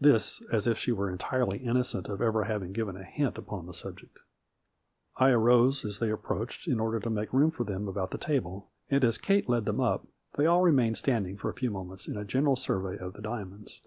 This 0.00 0.42
as 0.52 0.66
if 0.66 0.76
she 0.76 0.90
were 0.90 1.08
entirely 1.08 1.58
innocent 1.58 2.08
of 2.08 2.20
ever 2.20 2.42
having 2.42 2.72
given 2.72 2.96
a 2.96 3.04
hint 3.04 3.38
upon 3.38 3.66
the 3.66 3.72
subject. 3.72 4.18
I 5.18 5.30
arose 5.30 5.84
as 5.84 6.00
they 6.00 6.10
approached, 6.10 6.66
in 6.66 6.80
order 6.80 6.98
to 6.98 7.08
make 7.08 7.32
room 7.32 7.52
for 7.52 7.62
them 7.62 7.86
about 7.86 8.10
the 8.10 8.18
table, 8.18 8.72
and 8.90 9.04
as 9.04 9.18
Kate 9.18 9.48
led 9.48 9.66
them 9.66 9.78
up, 9.78 10.08
they 10.36 10.46
all 10.46 10.62
remained 10.62 10.98
standing 10.98 11.36
for 11.36 11.48
a 11.48 11.54
few 11.54 11.70
moments 11.70 12.08
in 12.08 12.16
a 12.16 12.24
general 12.24 12.56
survey 12.56 12.98
of 12.98 13.12
the 13.12 13.22
diamonds. 13.22 13.80